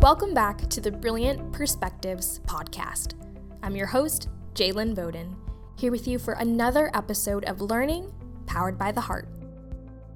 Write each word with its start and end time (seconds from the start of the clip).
Welcome 0.00 0.32
back 0.32 0.68
to 0.68 0.80
the 0.80 0.92
Brilliant 0.92 1.52
Perspectives 1.52 2.38
podcast. 2.46 3.14
I'm 3.64 3.74
your 3.74 3.88
host, 3.88 4.28
Jalen 4.54 4.94
Bowden, 4.94 5.36
here 5.76 5.90
with 5.90 6.06
you 6.06 6.20
for 6.20 6.34
another 6.34 6.92
episode 6.94 7.44
of 7.46 7.60
Learning 7.60 8.14
Powered 8.46 8.78
by 8.78 8.92
the 8.92 9.00
Heart. 9.00 9.28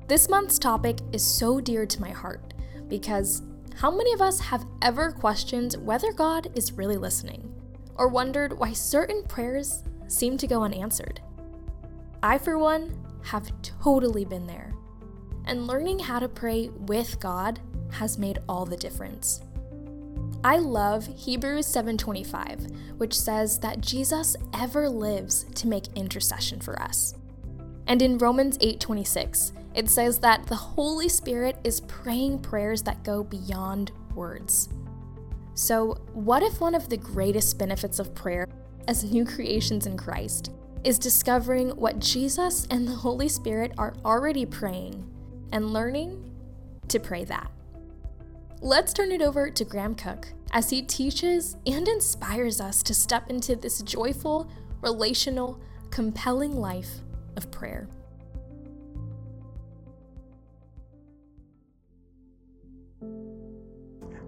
This 0.06 0.29
month's 0.29 0.60
topic 0.60 1.00
is 1.10 1.26
so 1.26 1.60
dear 1.60 1.84
to 1.84 2.00
my 2.00 2.10
heart 2.10 2.54
because 2.87 3.42
how 3.74 3.90
many 3.90 4.12
of 4.12 4.22
us 4.22 4.38
have 4.38 4.65
ever 4.83 5.10
questioned 5.10 5.74
whether 5.81 6.12
God 6.12 6.56
is 6.56 6.74
really 6.74 6.96
listening 6.96 7.53
or 7.96 8.06
wondered 8.06 8.56
why 8.56 8.72
certain 8.72 9.24
prayers 9.24 9.83
seem 10.06 10.37
to 10.38 10.46
go 10.46 10.62
unanswered? 10.62 11.21
I, 12.22 12.38
for 12.38 12.56
one, 12.56 12.96
have 13.24 13.51
totally 13.62 14.24
been 14.24 14.46
there, 14.46 14.74
and 15.44 15.67
learning 15.67 15.99
how 15.99 16.20
to 16.20 16.28
pray 16.28 16.69
with 16.69 17.19
God 17.19 17.59
has 17.91 18.16
made 18.16 18.38
all 18.48 18.64
the 18.64 18.77
difference. 18.77 19.41
I 20.45 20.56
love 20.56 21.07
Hebrews 21.07 21.66
7:25, 21.66 22.66
which 22.98 23.16
says 23.16 23.61
that 23.61 23.80
Jesus 23.80 24.37
ever 24.53 24.89
lives 24.89 25.47
to 25.55 25.69
make 25.69 25.87
intercession 25.95 26.59
for 26.59 26.80
us. 26.83 27.15
And 27.87 28.03
in 28.03 28.19
Romans 28.19 28.59
8:26, 28.61 29.52
it 29.75 29.89
says 29.89 30.19
that 30.19 30.47
the 30.47 30.57
Holy 30.57 31.09
Spirit 31.09 31.59
is 31.63 31.80
praying 31.83 32.41
prayers 32.41 32.83
that 32.83 33.05
go 33.05 33.23
beyond 33.23 33.93
words. 34.16 34.69
So, 35.55 35.99
what 36.13 36.43
if 36.43 36.61
one 36.61 36.74
of 36.74 36.88
the 36.88 36.97
greatest 36.97 37.57
benefits 37.57 38.01
of 38.01 38.15
prayer 38.15 38.49
as 38.88 39.05
new 39.05 39.24
creations 39.24 39.87
in 39.87 39.97
Christ 39.97 40.51
is 40.83 40.99
discovering 40.99 41.71
what 41.71 42.01
Jesus 42.01 42.66
and 42.69 42.88
the 42.88 42.97
Holy 42.97 43.29
Spirit 43.29 43.73
are 43.79 43.95
already 44.05 44.45
praying 44.45 45.09
and 45.52 45.73
learning 45.73 46.21
to 46.88 46.99
pray 46.99 47.24
that? 47.24 47.51
Let's 48.61 48.93
turn 48.93 49.11
it 49.11 49.23
over 49.23 49.51
to 49.51 49.65
Graham 49.65 49.95
Cooke 49.95 50.29
as 50.52 50.70
he 50.70 50.83
teaches 50.83 51.56
and 51.66 51.88
inspires 51.88 52.60
us 52.60 52.82
to 52.82 52.95
step 52.95 53.30
into 53.30 53.57
this 53.57 53.80
joyful, 53.82 54.51
relational, 54.82 55.59
compelling 55.90 56.57
life 56.57 57.01
of 57.37 57.51
prayer. 57.51 57.88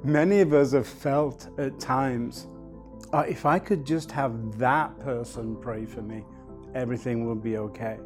Many 0.03 0.41
of 0.41 0.53
us 0.53 0.73
have 0.73 0.87
felt 0.87 1.49
at 1.59 1.81
times, 1.81 2.47
uh, 3.13 3.25
if 3.27 3.47
I 3.47 3.59
could 3.59 3.87
just 3.87 4.11
have 4.11 4.59
that 4.59 4.99
person 5.01 5.57
pray 5.57 5.87
for 5.87 6.03
me, 6.03 6.25
everything 6.75 7.27
will 7.27 7.35
be 7.35 7.57
okay. 7.57 7.99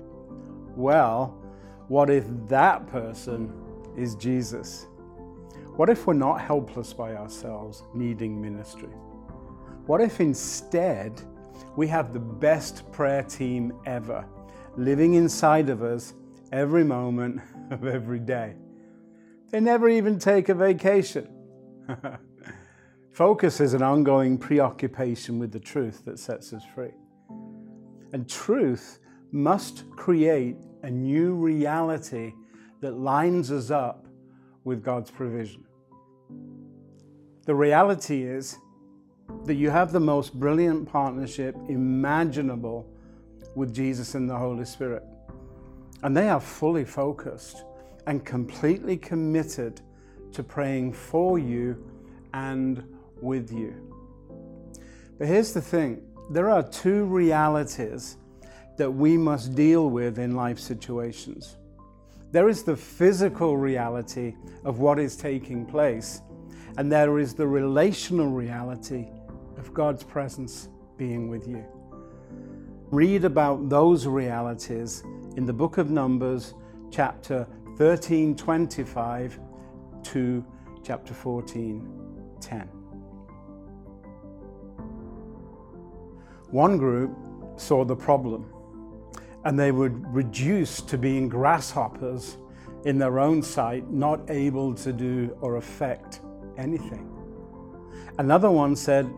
Well, 0.76 1.42
what 1.88 2.08
if 2.10 2.24
that 2.48 2.86
person 2.86 3.52
is 3.96 4.14
Jesus? 4.14 4.86
What 5.78 5.88
if 5.88 6.08
we're 6.08 6.14
not 6.14 6.40
helpless 6.40 6.92
by 6.92 7.14
ourselves, 7.14 7.84
needing 7.94 8.42
ministry? 8.42 8.88
What 9.86 10.00
if 10.00 10.20
instead 10.20 11.22
we 11.76 11.86
have 11.86 12.12
the 12.12 12.18
best 12.18 12.90
prayer 12.90 13.22
team 13.22 13.72
ever, 13.86 14.26
living 14.76 15.14
inside 15.14 15.68
of 15.68 15.84
us 15.84 16.14
every 16.50 16.82
moment 16.82 17.42
of 17.70 17.86
every 17.86 18.18
day? 18.18 18.56
They 19.52 19.60
never 19.60 19.88
even 19.88 20.18
take 20.18 20.48
a 20.48 20.54
vacation. 20.54 21.28
Focus 23.12 23.60
is 23.60 23.72
an 23.72 23.82
ongoing 23.84 24.36
preoccupation 24.36 25.38
with 25.38 25.52
the 25.52 25.60
truth 25.60 26.04
that 26.06 26.18
sets 26.18 26.52
us 26.52 26.64
free. 26.74 26.94
And 28.12 28.28
truth 28.28 28.98
must 29.30 29.88
create 29.92 30.56
a 30.82 30.90
new 30.90 31.34
reality 31.34 32.32
that 32.80 32.98
lines 32.98 33.52
us 33.52 33.70
up 33.70 34.08
with 34.64 34.82
God's 34.82 35.12
provision. 35.12 35.66
The 37.48 37.54
reality 37.54 38.24
is 38.24 38.58
that 39.46 39.54
you 39.54 39.70
have 39.70 39.90
the 39.90 39.98
most 40.00 40.38
brilliant 40.38 40.86
partnership 40.86 41.56
imaginable 41.70 42.86
with 43.54 43.74
Jesus 43.74 44.14
and 44.14 44.28
the 44.28 44.36
Holy 44.36 44.66
Spirit. 44.66 45.02
And 46.02 46.14
they 46.14 46.28
are 46.28 46.40
fully 46.40 46.84
focused 46.84 47.64
and 48.06 48.22
completely 48.22 48.98
committed 48.98 49.80
to 50.32 50.42
praying 50.42 50.92
for 50.92 51.38
you 51.38 51.90
and 52.34 52.84
with 53.22 53.50
you. 53.50 53.74
But 55.16 55.28
here's 55.28 55.54
the 55.54 55.62
thing 55.62 56.02
there 56.28 56.50
are 56.50 56.62
two 56.62 57.06
realities 57.06 58.18
that 58.76 58.90
we 58.90 59.16
must 59.16 59.54
deal 59.54 59.88
with 59.88 60.18
in 60.18 60.36
life 60.36 60.58
situations. 60.58 61.56
There 62.30 62.50
is 62.50 62.62
the 62.62 62.76
physical 62.76 63.56
reality 63.56 64.34
of 64.66 64.80
what 64.80 64.98
is 64.98 65.16
taking 65.16 65.64
place, 65.64 66.20
and 66.78 66.92
there 66.92 67.18
is 67.18 67.34
the 67.34 67.46
relational 67.46 68.28
reality 68.28 69.08
of 69.56 69.74
God's 69.74 70.04
presence 70.04 70.68
being 70.96 71.28
with 71.28 71.48
you. 71.48 71.64
Read 72.92 73.24
about 73.24 73.68
those 73.68 74.06
realities 74.06 75.02
in 75.36 75.44
the 75.44 75.52
book 75.52 75.78
of 75.78 75.90
Numbers, 75.90 76.54
chapter 76.92 77.48
13 77.78 78.36
25 78.36 79.40
to 80.04 80.44
chapter 80.84 81.12
14 81.12 82.36
10. 82.40 82.60
One 86.50 86.78
group 86.78 87.10
saw 87.56 87.84
the 87.84 87.96
problem 87.96 88.52
and 89.44 89.58
they 89.58 89.72
were 89.72 89.90
reduced 89.90 90.88
to 90.90 90.96
being 90.96 91.28
grasshoppers 91.28 92.36
in 92.84 92.98
their 92.98 93.18
own 93.18 93.42
sight, 93.42 93.90
not 93.90 94.30
able 94.30 94.72
to 94.74 94.92
do 94.92 95.36
or 95.40 95.56
affect 95.56 96.20
anything. 96.58 97.10
Another 98.18 98.50
one 98.50 98.76
said, 98.76 99.08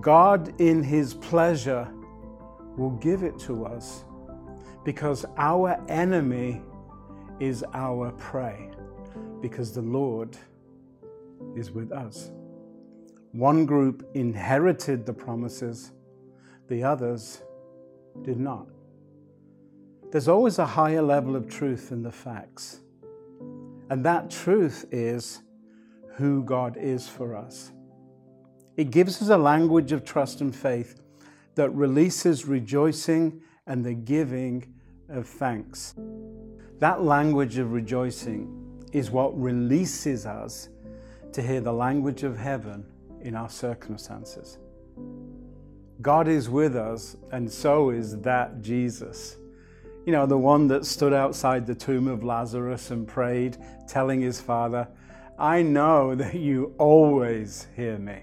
God 0.00 0.58
in 0.60 0.82
His 0.82 1.14
pleasure 1.14 1.88
will 2.76 2.92
give 2.92 3.22
it 3.22 3.38
to 3.40 3.66
us 3.66 4.04
because 4.84 5.24
our 5.36 5.82
enemy 5.88 6.62
is 7.40 7.64
our 7.74 8.12
prey, 8.12 8.70
because 9.40 9.72
the 9.72 9.82
Lord 9.82 10.36
is 11.56 11.70
with 11.70 11.92
us. 11.92 12.30
One 13.32 13.66
group 13.66 14.08
inherited 14.14 15.04
the 15.04 15.12
promises, 15.12 15.92
the 16.68 16.84
others 16.84 17.42
did 18.22 18.38
not. 18.38 18.68
There's 20.12 20.28
always 20.28 20.60
a 20.60 20.66
higher 20.66 21.02
level 21.02 21.34
of 21.34 21.48
truth 21.48 21.88
than 21.88 22.02
the 22.02 22.12
facts. 22.12 22.80
And 23.90 24.04
that 24.04 24.30
truth 24.30 24.86
is 24.92 25.42
who 26.16 26.42
God 26.44 26.76
is 26.76 27.08
for 27.08 27.34
us. 27.36 27.72
It 28.76 28.90
gives 28.90 29.22
us 29.22 29.28
a 29.28 29.38
language 29.38 29.92
of 29.92 30.04
trust 30.04 30.40
and 30.40 30.54
faith 30.54 31.00
that 31.54 31.70
releases 31.70 32.46
rejoicing 32.46 33.40
and 33.66 33.84
the 33.84 33.94
giving 33.94 34.74
of 35.08 35.26
thanks. 35.26 35.94
That 36.78 37.02
language 37.02 37.58
of 37.58 37.72
rejoicing 37.72 38.82
is 38.92 39.10
what 39.10 39.38
releases 39.40 40.26
us 40.26 40.68
to 41.32 41.42
hear 41.42 41.60
the 41.60 41.72
language 41.72 42.22
of 42.22 42.36
heaven 42.36 42.84
in 43.22 43.34
our 43.34 43.48
circumstances. 43.48 44.58
God 46.02 46.28
is 46.28 46.50
with 46.50 46.76
us, 46.76 47.16
and 47.32 47.50
so 47.50 47.90
is 47.90 48.20
that 48.20 48.60
Jesus. 48.60 49.36
You 50.04 50.12
know, 50.12 50.26
the 50.26 50.36
one 50.36 50.68
that 50.68 50.84
stood 50.84 51.12
outside 51.14 51.66
the 51.66 51.74
tomb 51.74 52.08
of 52.08 52.22
Lazarus 52.22 52.90
and 52.90 53.08
prayed, 53.08 53.56
telling 53.88 54.20
his 54.20 54.40
father, 54.40 54.86
I 55.38 55.62
know 55.62 56.14
that 56.14 56.34
you 56.34 56.74
always 56.78 57.66
hear 57.76 57.98
me. 57.98 58.20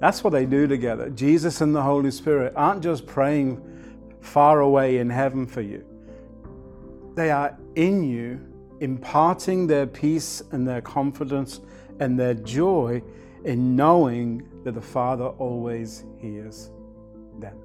That's 0.00 0.24
what 0.24 0.30
they 0.30 0.46
do 0.46 0.66
together. 0.66 1.10
Jesus 1.10 1.60
and 1.60 1.74
the 1.74 1.82
Holy 1.82 2.10
Spirit 2.10 2.54
aren't 2.56 2.82
just 2.82 3.06
praying 3.06 3.62
far 4.20 4.60
away 4.60 4.98
in 4.98 5.10
heaven 5.10 5.46
for 5.46 5.60
you, 5.60 5.84
they 7.14 7.30
are 7.30 7.56
in 7.74 8.02
you, 8.02 8.40
imparting 8.80 9.66
their 9.66 9.86
peace 9.86 10.42
and 10.52 10.66
their 10.66 10.80
confidence 10.80 11.60
and 12.00 12.18
their 12.18 12.34
joy 12.34 13.02
in 13.44 13.76
knowing 13.76 14.48
that 14.64 14.72
the 14.72 14.80
Father 14.80 15.26
always 15.26 16.04
hears 16.18 16.70
them. 17.38 17.56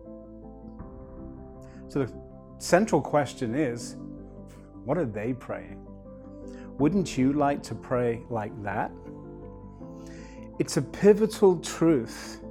So 1.88 2.06
the 2.06 2.14
central 2.58 3.02
question 3.02 3.56
is 3.56 3.96
what 4.84 4.98
are 4.98 5.06
they 5.06 5.34
praying? 5.34 5.87
Wouldn't 6.80 7.18
you 7.18 7.34
like 7.34 7.64
to 7.64 7.76
pray 7.76 8.24
like 8.30 8.52
that? 8.64 8.92
It's 10.60 10.78
a 10.78 10.82
pivotal 10.82 11.60
truth 11.60 12.42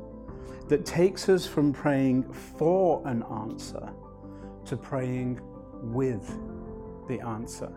that 0.69 0.85
takes 0.85 1.29
us 1.29 1.47
from 1.47 1.73
praying 1.73 2.33
for 2.33 3.03
an 3.07 3.23
answer 3.25 3.89
to 4.65 4.77
praying 4.77 5.41
with 5.81 6.27
the 7.09 7.21
answer. 7.21 7.73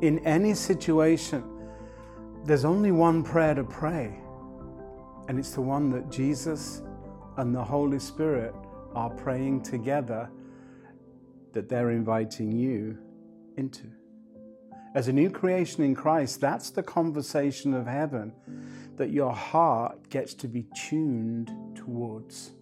In 0.00 0.18
any 0.20 0.54
situation, 0.54 1.44
there's 2.44 2.64
only 2.64 2.92
one 2.92 3.22
prayer 3.22 3.54
to 3.54 3.64
pray, 3.64 4.18
and 5.28 5.38
it's 5.38 5.50
the 5.50 5.60
one 5.60 5.90
that 5.90 6.10
Jesus 6.10 6.82
and 7.36 7.54
the 7.54 7.62
Holy 7.62 7.98
Spirit 7.98 8.54
are 8.94 9.10
praying 9.10 9.62
together 9.62 10.30
that 11.52 11.68
they're 11.68 11.90
inviting 11.90 12.52
you 12.52 12.98
into. 13.56 13.90
As 14.94 15.08
a 15.08 15.12
new 15.12 15.28
creation 15.28 15.82
in 15.82 15.96
Christ, 15.96 16.40
that's 16.40 16.70
the 16.70 16.82
conversation 16.82 17.74
of 17.74 17.86
heaven 17.86 18.32
that 18.96 19.10
your 19.10 19.32
heart 19.32 20.08
gets 20.08 20.34
to 20.34 20.46
be 20.46 20.66
tuned 20.88 21.50
towards. 21.74 22.52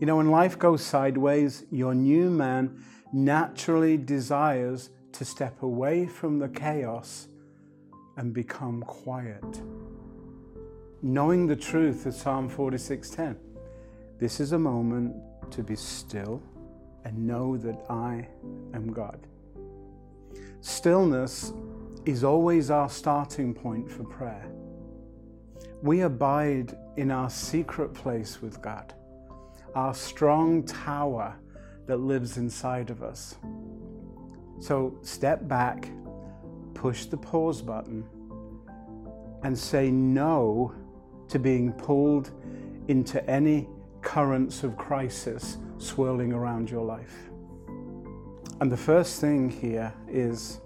You 0.00 0.06
know, 0.06 0.16
when 0.16 0.32
life 0.32 0.58
goes 0.58 0.82
sideways, 0.82 1.64
your 1.70 1.94
new 1.94 2.28
man 2.28 2.82
naturally 3.12 3.96
desires 3.96 4.90
to 5.12 5.24
step 5.24 5.62
away 5.62 6.06
from 6.06 6.40
the 6.40 6.48
chaos 6.48 7.28
and 8.16 8.34
become 8.34 8.82
quiet. 8.82 9.62
Knowing 11.02 11.46
the 11.46 11.56
truth 11.56 12.04
of 12.06 12.14
Psalm 12.14 12.48
46:10. 12.48 13.36
This 14.18 14.40
is 14.40 14.52
a 14.52 14.58
moment 14.58 15.14
to 15.52 15.62
be 15.62 15.76
still 15.76 16.42
and 17.04 17.26
know 17.26 17.56
that 17.56 17.80
I 17.88 18.28
am 18.74 18.92
God. 18.92 19.26
Stillness 20.62 21.54
is 22.04 22.22
always 22.22 22.70
our 22.70 22.90
starting 22.90 23.54
point 23.54 23.90
for 23.90 24.04
prayer. 24.04 24.50
We 25.82 26.02
abide 26.02 26.76
in 26.98 27.10
our 27.10 27.30
secret 27.30 27.94
place 27.94 28.42
with 28.42 28.60
God, 28.60 28.92
our 29.74 29.94
strong 29.94 30.62
tower 30.64 31.34
that 31.86 31.96
lives 31.96 32.36
inside 32.36 32.90
of 32.90 33.02
us. 33.02 33.36
So 34.58 34.98
step 35.00 35.48
back, 35.48 35.88
push 36.74 37.06
the 37.06 37.16
pause 37.16 37.62
button, 37.62 38.04
and 39.42 39.58
say 39.58 39.90
no 39.90 40.74
to 41.28 41.38
being 41.38 41.72
pulled 41.72 42.32
into 42.88 43.24
any 43.30 43.66
currents 44.02 44.62
of 44.62 44.76
crisis 44.76 45.56
swirling 45.78 46.34
around 46.34 46.70
your 46.70 46.84
life. 46.84 47.29
And 48.60 48.70
the 48.70 48.76
first 48.76 49.22
thing 49.22 49.48
here 49.48 49.90
is 50.06 50.60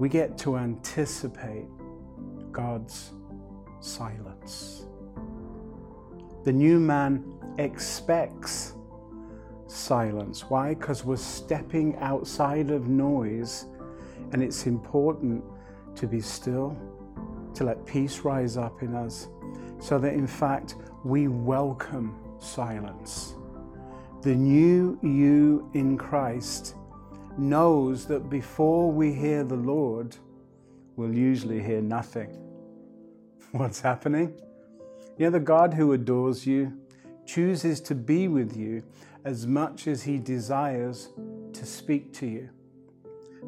we 0.00 0.08
get 0.08 0.36
to 0.38 0.56
anticipate 0.56 1.66
God's 2.50 3.12
silence. 3.78 4.86
The 6.42 6.52
new 6.52 6.80
man 6.80 7.24
expects 7.58 8.74
silence. 9.68 10.50
Why? 10.50 10.74
Because 10.74 11.04
we're 11.04 11.16
stepping 11.16 11.96
outside 11.98 12.72
of 12.72 12.88
noise, 12.88 13.66
and 14.32 14.42
it's 14.42 14.66
important 14.66 15.44
to 15.94 16.08
be 16.08 16.20
still, 16.20 16.76
to 17.54 17.62
let 17.62 17.86
peace 17.86 18.20
rise 18.20 18.56
up 18.56 18.82
in 18.82 18.96
us, 18.96 19.28
so 19.78 20.00
that 20.00 20.14
in 20.14 20.26
fact 20.26 20.74
we 21.04 21.28
welcome 21.28 22.18
silence. 22.40 23.36
The 24.24 24.34
new 24.34 24.98
you 25.02 25.70
in 25.74 25.98
Christ 25.98 26.76
knows 27.36 28.06
that 28.06 28.30
before 28.30 28.90
we 28.90 29.12
hear 29.12 29.44
the 29.44 29.54
Lord, 29.54 30.16
we'll 30.96 31.14
usually 31.14 31.62
hear 31.62 31.82
nothing. 31.82 32.30
What's 33.52 33.82
happening? 33.82 34.32
You 35.18 35.26
know, 35.26 35.30
the 35.32 35.40
God 35.40 35.74
who 35.74 35.92
adores 35.92 36.46
you 36.46 36.72
chooses 37.26 37.82
to 37.82 37.94
be 37.94 38.28
with 38.28 38.56
you 38.56 38.82
as 39.26 39.46
much 39.46 39.86
as 39.86 40.02
he 40.02 40.16
desires 40.16 41.10
to 41.52 41.66
speak 41.66 42.14
to 42.14 42.26
you. 42.26 42.48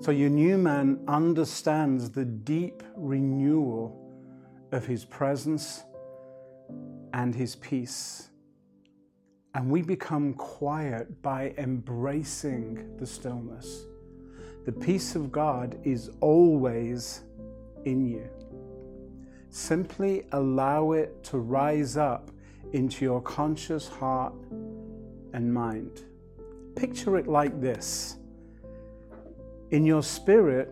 So 0.01 0.11
your 0.11 0.29
new 0.29 0.59
man 0.59 1.01
understands 1.09 2.11
the 2.11 2.27
deep 2.27 2.83
renewal 2.95 3.99
of 4.73 4.85
his 4.85 5.07
presence 5.07 5.85
and 7.15 7.35
his 7.35 7.57
peace. 7.57 8.29
And 9.57 9.71
we 9.71 9.81
become 9.81 10.35
quiet 10.35 11.23
by 11.23 11.55
embracing 11.57 12.95
the 12.99 13.07
stillness. 13.07 13.87
The 14.67 14.73
peace 14.73 15.15
of 15.15 15.33
God 15.33 15.79
is 15.83 16.11
always 16.21 17.23
in 17.87 18.07
you. 18.07 18.29
Simply 19.49 20.27
allow 20.33 20.93
it 20.93 21.25
to 21.25 21.39
rise 21.39 21.97
up 21.97 22.31
into 22.75 23.03
your 23.07 23.23
conscious 23.23 23.89
heart 23.89 24.35
and 25.33 25.55
mind. 25.55 26.03
Picture 26.75 27.17
it 27.17 27.27
like 27.27 27.59
this 27.59 28.19
In 29.71 29.87
your 29.87 30.03
spirit, 30.03 30.71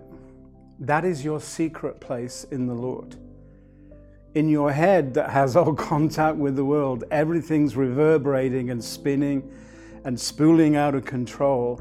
that 0.80 1.06
is 1.06 1.25
your 1.25 1.40
secret 1.40 2.00
place 2.00 2.44
in 2.50 2.66
the 2.66 2.75
Lord 2.75 3.16
in 4.34 4.48
your 4.48 4.72
head 4.72 5.14
that 5.14 5.31
has 5.31 5.56
all 5.56 5.75
contact 5.92 6.36
with 6.36 6.56
the 6.56 6.64
world, 6.64 7.04
everything's 7.10 7.76
reverberating 7.76 8.70
and 8.70 8.82
spinning 8.82 9.50
and 10.04 10.19
spooling 10.20 10.76
out 10.76 10.94
of 10.94 11.04
control. 11.04 11.81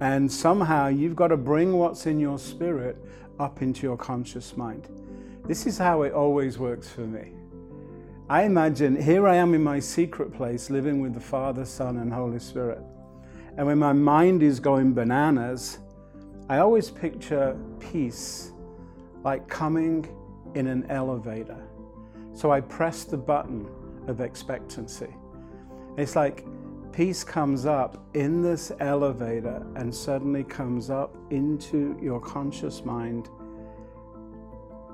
And 0.00 0.30
somehow 0.30 0.88
you've 0.88 1.16
got 1.16 1.28
to 1.28 1.36
bring 1.36 1.72
what's 1.74 2.06
in 2.06 2.18
your 2.18 2.38
spirit 2.38 2.96
up 3.38 3.62
into 3.62 3.82
your 3.82 3.96
conscious 3.96 4.56
mind. 4.56 4.88
This 5.46 5.66
is 5.66 5.78
how 5.78 6.02
it 6.02 6.12
always 6.12 6.58
works 6.58 6.88
for 6.88 7.02
me. 7.02 7.32
I 8.28 8.44
imagine 8.44 9.00
here 9.00 9.26
I 9.26 9.36
am 9.36 9.54
in 9.54 9.62
my 9.62 9.80
secret 9.80 10.32
place 10.32 10.70
living 10.70 11.00
with 11.00 11.14
the 11.14 11.20
Father, 11.20 11.64
Son, 11.64 11.98
and 11.98 12.12
Holy 12.12 12.38
Spirit. 12.38 12.80
And 13.56 13.66
when 13.66 13.78
my 13.78 13.92
mind 13.92 14.42
is 14.42 14.60
going 14.60 14.94
bananas, 14.94 15.78
I 16.48 16.58
always 16.58 16.90
picture 16.90 17.58
peace 17.78 18.52
like 19.24 19.48
coming 19.48 20.06
in 20.54 20.66
an 20.66 20.86
elevator. 20.88 21.58
So 22.32 22.50
I 22.50 22.60
press 22.60 23.04
the 23.04 23.16
button 23.16 23.68
of 24.06 24.20
expectancy. 24.20 25.14
It's 25.96 26.16
like 26.16 26.44
peace 26.92 27.22
comes 27.24 27.66
up 27.66 28.02
in 28.14 28.42
this 28.42 28.72
elevator 28.80 29.66
and 29.76 29.94
suddenly 29.94 30.44
comes 30.44 30.90
up 30.90 31.14
into 31.30 31.98
your 32.00 32.20
conscious 32.20 32.84
mind, 32.84 33.28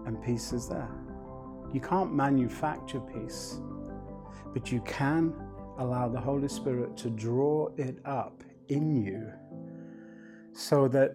and 0.07 0.23
peace 0.23 0.53
is 0.53 0.69
there. 0.69 0.91
You 1.73 1.81
can't 1.81 2.15
manufacture 2.15 3.01
peace, 3.01 3.61
but 4.53 4.73
you 4.73 4.81
can 4.83 5.35
allow 5.79 6.09
the 6.09 6.21
Holy 6.21 6.49
Spirit 6.49 6.97
to 6.99 7.11
draw 7.11 7.69
it 7.77 7.99
up 8.05 8.43
in 8.69 8.97
you 8.97 9.33
so 10.53 10.89
that 10.89 11.15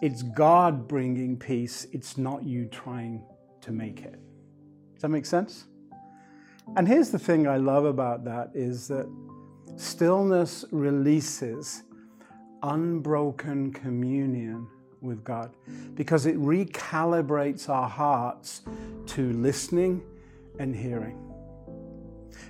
it's 0.00 0.22
God 0.22 0.88
bringing 0.88 1.38
peace, 1.38 1.86
it's 1.92 2.16
not 2.16 2.42
you 2.42 2.66
trying 2.66 3.22
to 3.60 3.70
make 3.70 4.02
it. 4.02 4.18
Does 5.02 5.08
that 5.08 5.14
make 5.14 5.26
sense? 5.26 5.64
And 6.76 6.86
here's 6.86 7.10
the 7.10 7.18
thing 7.18 7.48
I 7.48 7.56
love 7.56 7.86
about 7.86 8.24
that 8.24 8.52
is 8.54 8.86
that 8.86 9.10
stillness 9.74 10.64
releases 10.70 11.82
unbroken 12.62 13.72
communion 13.72 14.68
with 15.00 15.24
God 15.24 15.56
because 15.96 16.26
it 16.26 16.38
recalibrates 16.38 17.68
our 17.68 17.88
hearts 17.88 18.62
to 19.06 19.32
listening 19.32 20.04
and 20.60 20.72
hearing. 20.72 21.18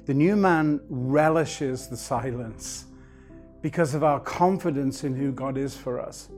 The 0.04 0.12
new 0.12 0.36
man 0.36 0.82
relishes 0.90 1.88
the 1.88 1.96
silence 1.96 2.84
because 3.62 3.94
of 3.94 4.04
our 4.04 4.20
confidence 4.20 5.04
in 5.04 5.14
who 5.14 5.32
God 5.32 5.56
is 5.56 5.74
for 5.74 5.98
us. 5.98 6.28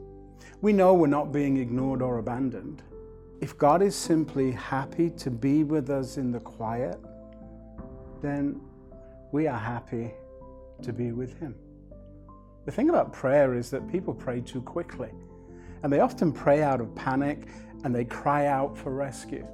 We 0.61 0.73
know 0.73 0.95
we're 0.95 1.09
not 1.09 1.33
being 1.33 1.57
ignored 1.57 2.03
or 2.03 2.19
abandoned. 2.19 2.85
If 3.41 3.59
God 3.59 3.83
is 3.83 3.95
simply 3.95 4.53
happy 4.53 5.11
to 5.11 5.31
be 5.31 5.65
with 5.65 5.91
us 5.91 6.17
in 6.17 6.33
the 6.33 6.41
quiet, 6.41 6.99
then 8.23 8.61
we 9.33 9.47
are 9.47 9.59
happy 9.59 10.13
to 10.83 10.93
be 10.93 11.13
with 11.13 11.39
Him. 11.39 11.55
The 12.65 12.73
thing 12.73 12.89
about 12.89 13.13
prayer 13.13 13.55
is 13.55 13.71
that 13.71 13.87
people 13.91 14.15
pray 14.15 14.41
too 14.41 14.63
quickly, 14.63 15.11
and 15.83 15.93
they 15.93 16.01
often 16.01 16.33
pray 16.33 16.63
out 16.63 16.81
of 16.81 16.95
panic 16.95 17.49
and 17.85 17.95
they 17.95 18.05
cry 18.07 18.47
out 18.47 18.79
for 18.79 18.95
rescue. 18.95 19.47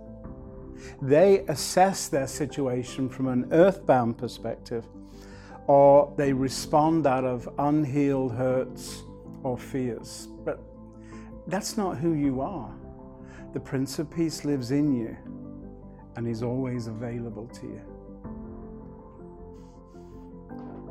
They 1.02 1.40
assess 1.48 2.08
their 2.08 2.28
situation 2.28 3.08
from 3.08 3.26
an 3.26 3.48
earthbound 3.52 4.18
perspective, 4.18 4.86
or 5.66 6.14
they 6.16 6.32
respond 6.32 7.06
out 7.06 7.24
of 7.24 7.48
unhealed 7.58 8.32
hurts 8.32 9.02
or 9.42 9.58
fears. 9.58 10.28
But 10.44 10.60
that's 11.48 11.76
not 11.76 11.96
who 11.96 12.12
you 12.12 12.40
are. 12.40 12.72
The 13.52 13.60
Prince 13.60 13.98
of 13.98 14.08
Peace 14.08 14.44
lives 14.44 14.70
in 14.70 14.94
you 14.94 15.16
and 16.14 16.28
is 16.28 16.42
always 16.44 16.86
available 16.86 17.48
to 17.48 17.66
you. 17.66 17.82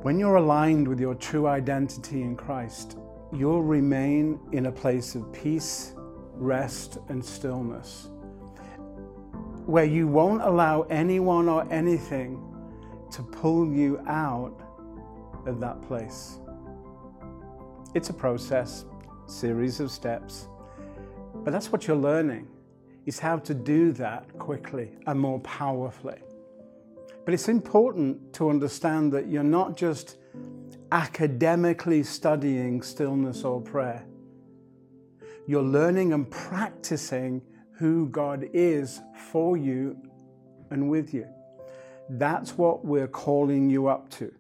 When 0.02 0.20
you're 0.20 0.36
aligned 0.36 0.86
with 0.86 1.00
your 1.00 1.16
true 1.16 1.48
identity 1.48 2.22
in 2.22 2.36
Christ, 2.36 2.98
you'll 3.32 3.64
remain 3.64 4.40
in 4.52 4.66
a 4.66 4.72
place 4.72 5.16
of 5.16 5.32
peace, 5.32 5.94
rest, 6.34 6.98
and 7.08 7.24
stillness, 7.24 8.10
where 9.66 9.86
you 9.86 10.08
won't 10.08 10.42
allow 10.42 10.82
anyone 10.84 11.48
or 11.48 11.66
anything 11.72 12.44
to 13.12 13.24
pull 13.24 13.72
you 13.72 14.00
out 14.06 14.54
of 15.46 15.62
that 15.62 15.82
place. 15.82 16.40
It's 17.94 18.10
a 18.10 18.14
process, 18.14 18.84
series 19.28 19.80
of 19.80 19.92
steps. 19.92 20.50
But 21.44 21.52
that's 21.52 21.72
what 21.72 21.88
you're 21.88 21.96
learning, 21.98 22.48
is 23.06 23.20
how 23.20 23.38
to 23.38 23.54
do 23.54 23.92
that 23.94 24.38
quickly 24.38 24.92
and 25.08 25.20
more 25.20 25.40
powerfully. 25.40 26.20
But 27.26 27.34
it's 27.34 27.48
important 27.48 28.34
to 28.34 28.50
understand 28.50 29.12
that 29.14 29.28
you're 29.28 29.44
not 29.44 29.78
just 29.78 30.18
academically 30.92 32.04
studying 32.04 32.82
stillness 32.82 33.44
or 33.44 33.62
prayer. 33.62 34.06
You're 35.48 35.64
learning 35.64 36.14
and 36.14 36.30
practicing 36.30 37.42
who 37.74 38.08
God 38.10 38.50
is 38.54 39.02
for 39.32 39.58
you 39.58 39.98
and 40.70 40.90
with 40.90 41.14
you. 41.14 41.28
That's 42.10 42.58
what 42.58 42.84
we're 42.84 43.08
calling 43.08 43.70
you 43.70 43.88
up 43.88 44.10
to. 44.12 44.34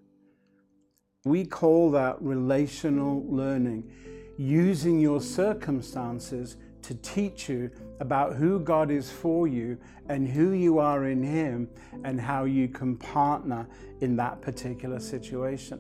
We 1.25 1.46
call 1.46 1.91
that 1.91 2.22
relational 2.22 3.25
learning, 3.27 3.91
using 4.38 5.00
your 5.00 5.22
circumstances 5.22 6.58
to 6.89 6.96
teach 6.96 7.48
you 7.48 7.69
about 8.00 8.36
who 8.36 8.60
God 8.60 8.89
is 8.89 9.12
for 9.12 9.48
you 9.48 9.77
and 10.08 10.27
who 10.27 10.53
you 10.53 10.79
are 10.79 11.05
in 11.05 11.22
Him 11.22 11.69
and 12.03 12.19
how 12.19 12.46
you 12.46 12.67
can 12.67 12.98
partner 12.98 13.67
in 14.01 14.15
that 14.15 14.41
particular 14.41 15.00
situation. 15.00 15.79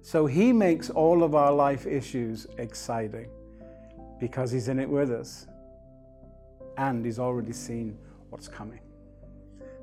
So 0.00 0.24
He 0.24 0.50
makes 0.50 0.88
all 0.88 1.22
of 1.22 1.34
our 1.34 1.52
life 1.52 1.84
issues 1.84 2.46
exciting 2.56 3.28
because 4.18 4.50
He's 4.50 4.68
in 4.68 4.78
it 4.78 4.88
with 4.88 5.10
us 5.10 5.46
and 6.78 7.04
He's 7.04 7.18
already 7.18 7.52
seen 7.52 7.98
what's 8.30 8.48
coming. 8.48 8.80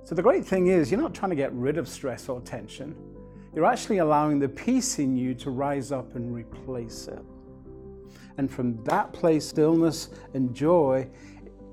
So 0.04 0.16
the 0.16 0.24
great 0.24 0.46
thing 0.46 0.66
is, 0.66 0.90
you're 0.90 1.00
not 1.00 1.14
trying 1.14 1.30
to 1.30 1.36
get 1.36 1.54
rid 1.54 1.78
of 1.78 1.88
stress 1.88 2.28
or 2.28 2.42
tension. 2.42 2.96
You're 3.54 3.66
actually 3.66 4.00
allowing 4.00 4.40
the 4.40 4.50
peace 4.50 4.98
in 4.98 5.16
you 5.16 5.36
to 5.36 5.52
rise 5.52 5.92
up 5.92 6.16
and 6.16 6.34
replace 6.34 7.08
it. 7.08 7.24
And 8.40 8.50
from 8.50 8.82
that 8.86 9.12
place, 9.12 9.46
stillness 9.46 10.12
and 10.34 10.56
joy 10.56 11.10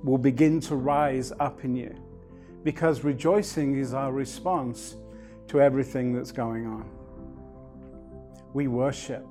will 0.02 0.18
begin 0.18 0.58
to 0.62 0.74
rise 0.74 1.32
up 1.38 1.62
in 1.62 1.76
you 1.76 1.94
because 2.64 3.04
rejoicing 3.04 3.78
is 3.78 3.94
our 3.94 4.10
response 4.12 4.96
to 5.46 5.60
everything 5.60 6.12
that's 6.12 6.32
going 6.32 6.66
on. 6.66 6.90
We 8.52 8.66
worship 8.66 9.24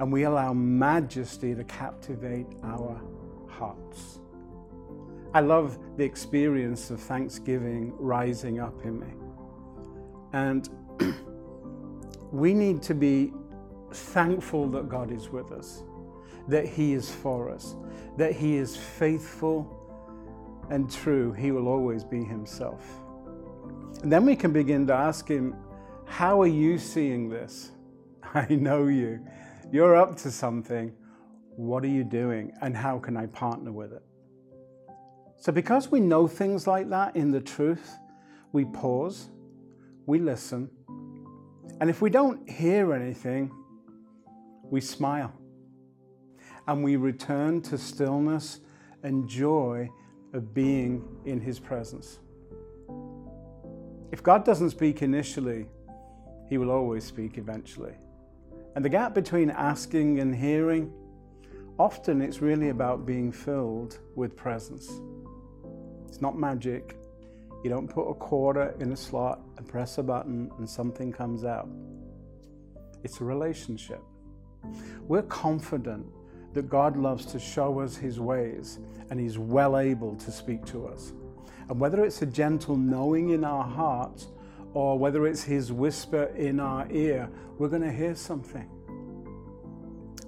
and 0.00 0.12
we 0.12 0.24
allow 0.24 0.52
majesty 0.52 1.54
to 1.54 1.62
captivate 1.62 2.48
our 2.64 3.00
hearts. 3.46 4.18
I 5.32 5.42
love 5.42 5.78
the 5.96 6.04
experience 6.04 6.90
of 6.90 7.00
Thanksgiving 7.00 7.94
rising 7.96 8.58
up 8.58 8.84
in 8.84 8.98
me. 8.98 9.14
And 10.32 10.68
we 12.32 12.54
need 12.54 12.82
to 12.82 12.94
be 12.96 13.32
thankful 13.92 14.66
that 14.70 14.88
God 14.88 15.12
is 15.12 15.28
with 15.28 15.52
us 15.52 15.84
that 16.50 16.66
He 16.66 16.92
is 16.92 17.10
for 17.10 17.50
us, 17.50 17.74
that 18.16 18.32
He 18.32 18.56
is 18.56 18.76
faithful 18.76 19.76
and 20.70 20.90
true. 20.90 21.32
He 21.32 21.50
will 21.50 21.68
always 21.68 22.04
be 22.04 22.22
Himself. 22.22 22.84
And 24.02 24.12
then 24.12 24.24
we 24.24 24.36
can 24.36 24.52
begin 24.52 24.86
to 24.88 24.94
ask 24.94 25.28
Him, 25.28 25.54
How 26.06 26.40
are 26.42 26.46
you 26.46 26.78
seeing 26.78 27.28
this? 27.28 27.70
I 28.34 28.46
know 28.50 28.86
you. 28.86 29.24
You're 29.72 29.96
up 29.96 30.16
to 30.18 30.30
something. 30.30 30.92
What 31.56 31.84
are 31.84 31.88
you 31.88 32.04
doing? 32.04 32.52
And 32.62 32.76
how 32.76 32.98
can 32.98 33.16
I 33.16 33.26
partner 33.26 33.72
with 33.72 33.92
it? 33.92 34.02
So, 35.36 35.52
because 35.52 35.90
we 35.90 36.00
know 36.00 36.26
things 36.28 36.66
like 36.66 36.90
that 36.90 37.16
in 37.16 37.30
the 37.30 37.40
truth, 37.40 37.96
we 38.52 38.64
pause, 38.64 39.30
we 40.06 40.18
listen, 40.18 40.68
and 41.80 41.88
if 41.88 42.02
we 42.02 42.10
don't 42.10 42.48
hear 42.48 42.92
anything, 42.92 43.50
we 44.64 44.80
smile 44.82 45.39
and 46.70 46.84
we 46.84 46.94
return 46.94 47.60
to 47.60 47.76
stillness 47.76 48.60
and 49.02 49.28
joy 49.28 49.90
of 50.32 50.54
being 50.54 51.04
in 51.24 51.40
His 51.40 51.58
presence. 51.58 52.20
If 54.12 54.22
God 54.22 54.44
doesn't 54.44 54.70
speak 54.70 55.02
initially, 55.02 55.66
He 56.48 56.58
will 56.58 56.70
always 56.70 57.02
speak 57.02 57.38
eventually. 57.38 57.94
And 58.76 58.84
the 58.84 58.88
gap 58.88 59.14
between 59.14 59.50
asking 59.50 60.20
and 60.20 60.32
hearing, 60.32 60.92
often 61.76 62.22
it's 62.22 62.40
really 62.40 62.68
about 62.68 63.04
being 63.04 63.32
filled 63.32 63.98
with 64.14 64.36
presence. 64.36 64.88
It's 66.06 66.20
not 66.20 66.38
magic. 66.38 66.96
You 67.64 67.70
don't 67.70 67.88
put 67.88 68.08
a 68.08 68.14
quarter 68.14 68.76
in 68.78 68.92
a 68.92 68.96
slot 68.96 69.40
and 69.56 69.66
press 69.66 69.98
a 69.98 70.04
button 70.04 70.52
and 70.58 70.70
something 70.70 71.12
comes 71.12 71.44
out. 71.44 71.68
It's 73.02 73.20
a 73.20 73.24
relationship. 73.24 74.02
We're 75.08 75.22
confident 75.22 76.06
that 76.52 76.68
God 76.68 76.96
loves 76.96 77.24
to 77.26 77.38
show 77.38 77.80
us 77.80 77.96
his 77.96 78.18
ways 78.18 78.78
and 79.10 79.18
he's 79.20 79.38
well 79.38 79.78
able 79.78 80.16
to 80.16 80.30
speak 80.30 80.64
to 80.66 80.86
us. 80.86 81.12
And 81.68 81.78
whether 81.78 82.04
it's 82.04 82.22
a 82.22 82.26
gentle 82.26 82.76
knowing 82.76 83.30
in 83.30 83.44
our 83.44 83.64
hearts 83.64 84.28
or 84.72 84.98
whether 84.98 85.26
it's 85.26 85.42
his 85.42 85.72
whisper 85.72 86.24
in 86.36 86.60
our 86.60 86.90
ear, 86.90 87.28
we're 87.58 87.68
going 87.68 87.82
to 87.82 87.92
hear 87.92 88.14
something. 88.14 88.68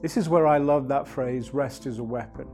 This 0.00 0.16
is 0.16 0.28
where 0.28 0.46
I 0.46 0.58
love 0.58 0.88
that 0.88 1.06
phrase 1.06 1.54
rest 1.54 1.86
is 1.86 1.98
a 1.98 2.04
weapon. 2.04 2.48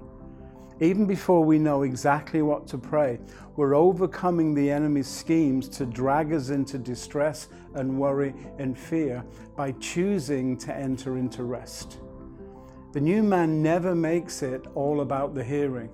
Even 0.81 1.07
before 1.07 1.43
we 1.43 1.59
know 1.59 1.83
exactly 1.83 2.41
what 2.41 2.67
to 2.69 2.79
pray, 2.79 3.19
we're 3.57 3.75
overcoming 3.75 4.55
the 4.55 4.71
enemy's 4.71 5.09
schemes 5.09 5.69
to 5.71 5.85
drag 5.85 6.33
us 6.33 6.51
into 6.51 6.79
distress 6.79 7.49
and 7.75 7.99
worry 7.99 8.33
and 8.59 8.79
fear 8.79 9.25
by 9.57 9.73
choosing 9.73 10.57
to 10.59 10.75
enter 10.75 11.17
into 11.19 11.43
rest. 11.43 11.99
The 12.93 13.01
new 13.01 13.23
man 13.23 13.63
never 13.63 13.95
makes 13.95 14.43
it 14.43 14.67
all 14.75 15.03
about 15.03 15.35
the 15.35 15.45
hearing. 15.45 15.91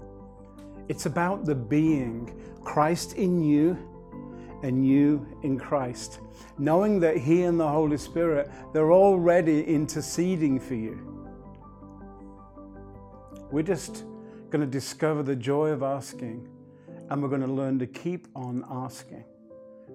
It's 0.88 1.06
about 1.06 1.44
the 1.44 1.54
being, 1.54 2.34
Christ 2.62 3.14
in 3.14 3.42
you 3.42 3.76
and 4.62 4.86
you 4.86 5.26
in 5.42 5.58
Christ. 5.58 6.20
Knowing 6.58 7.00
that 7.00 7.16
He 7.16 7.42
and 7.42 7.58
the 7.58 7.68
Holy 7.68 7.96
Spirit, 7.96 8.50
they're 8.72 8.92
already 8.92 9.62
interceding 9.64 10.60
for 10.60 10.74
you. 10.74 11.28
We're 13.50 13.62
just 13.62 14.04
going 14.50 14.60
to 14.60 14.70
discover 14.70 15.22
the 15.22 15.36
joy 15.36 15.70
of 15.70 15.82
asking 15.82 16.48
and 17.10 17.22
we're 17.22 17.28
going 17.28 17.40
to 17.40 17.52
learn 17.52 17.78
to 17.80 17.86
keep 17.86 18.28
on 18.34 18.64
asking 18.70 19.24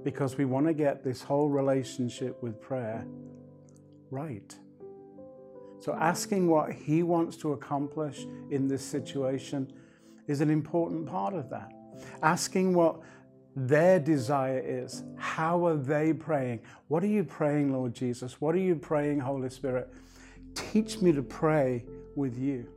because 0.03 0.37
we 0.37 0.45
want 0.45 0.67
to 0.67 0.73
get 0.73 1.03
this 1.03 1.21
whole 1.21 1.49
relationship 1.49 2.41
with 2.43 2.61
prayer 2.61 3.05
right. 4.11 4.55
So, 5.79 5.93
asking 5.93 6.47
what 6.47 6.71
He 6.73 7.03
wants 7.03 7.37
to 7.37 7.53
accomplish 7.53 8.25
in 8.51 8.67
this 8.67 8.83
situation 8.83 9.71
is 10.27 10.41
an 10.41 10.49
important 10.49 11.05
part 11.05 11.33
of 11.33 11.49
that. 11.49 11.71
Asking 12.21 12.73
what 12.73 12.99
their 13.55 13.99
desire 13.99 14.61
is. 14.63 15.03
How 15.17 15.65
are 15.65 15.75
they 15.75 16.13
praying? 16.13 16.61
What 16.87 17.03
are 17.03 17.07
you 17.07 17.23
praying, 17.23 17.73
Lord 17.73 17.93
Jesus? 17.93 18.39
What 18.39 18.55
are 18.55 18.59
you 18.59 18.75
praying, 18.75 19.19
Holy 19.19 19.49
Spirit? 19.49 19.91
Teach 20.53 21.01
me 21.01 21.11
to 21.11 21.21
pray 21.21 21.85
with 22.15 22.37
you. 22.37 22.67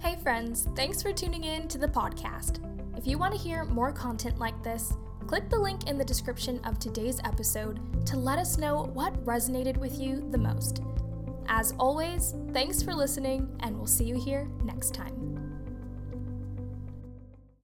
Hey, 0.00 0.16
friends, 0.22 0.68
thanks 0.76 1.02
for 1.02 1.12
tuning 1.12 1.44
in 1.44 1.68
to 1.68 1.78
the 1.78 1.88
podcast. 1.88 2.60
If 2.96 3.06
you 3.06 3.18
want 3.18 3.34
to 3.34 3.38
hear 3.38 3.64
more 3.64 3.92
content 3.92 4.38
like 4.38 4.62
this, 4.62 4.92
click 5.28 5.50
the 5.50 5.58
link 5.58 5.86
in 5.86 5.98
the 5.98 6.04
description 6.04 6.58
of 6.64 6.78
today's 6.78 7.20
episode 7.22 7.78
to 8.06 8.16
let 8.16 8.38
us 8.38 8.56
know 8.56 8.84
what 8.94 9.12
resonated 9.26 9.76
with 9.76 10.00
you 10.00 10.26
the 10.30 10.38
most. 10.38 10.80
As 11.48 11.74
always, 11.78 12.34
thanks 12.54 12.82
for 12.82 12.94
listening, 12.94 13.46
and 13.60 13.76
we'll 13.76 13.86
see 13.86 14.04
you 14.04 14.18
here 14.18 14.48
next 14.64 14.94
time. 14.94 15.37